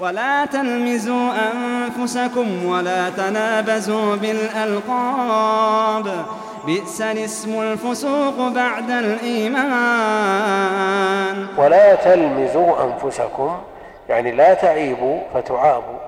[0.00, 6.24] ولا تلمزوا أنفسكم ولا تنابزوا بالألقاب.
[6.66, 10.28] بئس الاسم الفسوق بعد الإيمان.
[11.56, 13.58] ولا تلمزوا أنفسكم
[14.08, 15.98] يعني لا تعيبوا فتعابوا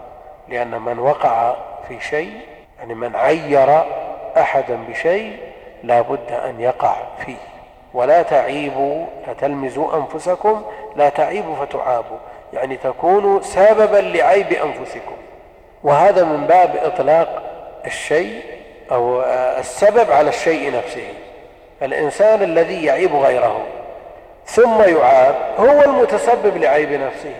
[0.49, 1.55] لأن من وقع
[1.89, 2.41] في شيء
[2.79, 3.83] يعني من عير
[4.37, 5.39] أحدا بشيء
[5.85, 7.37] لا بد أن يقع فيه.
[7.95, 10.63] ولا تعيبوا لا تلمزوا أنفسكم
[10.97, 12.19] لا تعيبوا فتعابوا.
[12.53, 15.17] يعني تكونوا سببا لعيب أنفسكم.
[15.85, 17.43] وهذا من باب إطلاق
[17.87, 18.43] الشيء
[18.93, 19.23] أو
[19.59, 21.09] السبب على الشيء نفسه.
[21.83, 23.61] الإنسان الذي يعيب غيره
[24.47, 27.35] ثم يعاب هو المتسبب لعيب نفسه.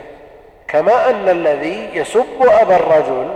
[0.69, 3.29] كما أن الذي يسب أبا الرجل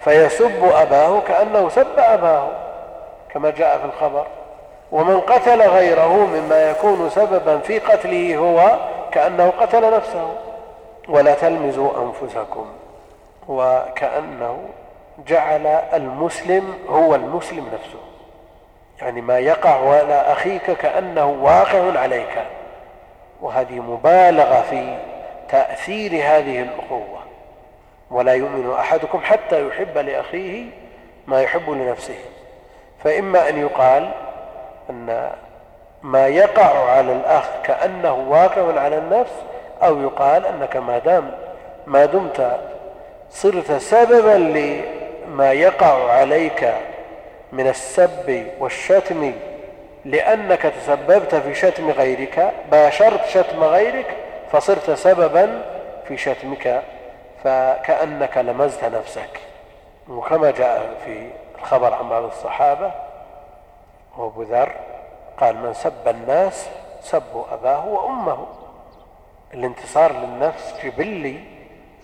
[0.00, 2.48] فيسب أباه كأنه سب أباه
[3.34, 4.26] كما جاء في الخبر.
[4.92, 8.76] ومن قتل غيره مما يكون سببا في قتله هو
[9.12, 10.34] كأنه قتل نفسه.
[11.08, 12.66] ولا تلمزوا أنفسكم
[13.48, 14.58] وكأنه
[15.26, 18.00] جعل المسلم هو المسلم نفسه.
[19.00, 22.42] يعني ما يقع على أخيك كأنه واقع عليك.
[23.40, 24.98] وهذه مبالغة في
[25.48, 27.22] تأثير هذه الأخوة
[28.10, 30.64] ولا يؤمن أحدكم حتى يحب لأخيه
[31.26, 32.18] ما يحب لنفسه.
[33.04, 34.10] فإما أن يقال
[34.90, 35.32] أن
[36.02, 39.32] ما يقع على الأخ كأنه واقع على النفس
[39.82, 41.30] أو يقال أنك ما دام
[41.86, 42.60] ما دمت
[43.30, 46.74] صرت سببا لما يقع عليك
[47.52, 49.32] من السب والشتم
[50.04, 54.16] لأنك تسببت في شتم غيرك باشرت شتم غيرك
[54.52, 55.62] فصرت سببا
[56.08, 56.82] في شتمك
[57.44, 59.40] فكأنك لمزت نفسك.
[60.08, 62.92] وكما جاء في الخبر عن بعض الصحابة
[64.18, 64.72] وابو ذر
[65.40, 66.68] قال من سب الناس
[67.02, 68.46] سبوا أباه وأمه.
[69.54, 71.40] الانتصار للنفس جبلي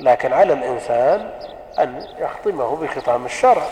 [0.00, 1.30] لكن على الإنسان
[1.78, 3.62] أن يخطمه بخطام الشرع.